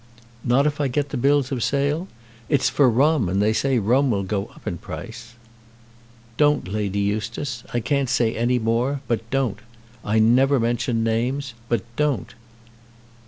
"Not 0.43 0.65
if 0.65 0.81
I 0.81 0.87
get 0.87 1.09
the 1.09 1.15
bills 1.15 1.51
of 1.51 1.61
sale? 1.63 2.07
It's 2.49 2.69
for 2.71 2.89
rum, 2.89 3.29
and 3.29 3.39
they 3.39 3.53
say 3.53 3.77
rum 3.77 4.09
will 4.09 4.23
go 4.23 4.47
up 4.47 4.63
to 4.63 4.69
any 4.71 4.77
price." 4.77 5.35
"Don't, 6.37 6.67
Lady 6.67 6.97
Eustace. 6.99 7.63
I 7.71 7.81
can't 7.81 8.09
say 8.09 8.35
any 8.35 8.57
more, 8.57 9.01
but 9.07 9.21
don't. 9.29 9.59
I 10.03 10.17
never 10.17 10.59
mention 10.59 11.03
names. 11.03 11.53
But 11.69 11.83
don't." 11.97 12.33